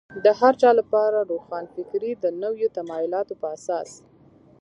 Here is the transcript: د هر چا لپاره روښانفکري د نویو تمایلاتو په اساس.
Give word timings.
د 0.25 0.25
هر 0.39 0.53
چا 0.61 0.69
لپاره 0.79 1.19
روښانفکري 1.31 2.11
د 2.17 2.25
نویو 2.43 2.67
تمایلاتو 2.77 3.33
په 3.41 3.47
اساس. 3.57 3.89